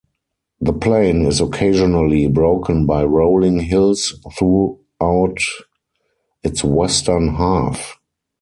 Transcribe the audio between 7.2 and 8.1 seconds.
half.